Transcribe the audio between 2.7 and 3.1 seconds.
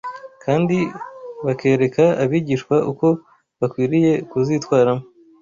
uko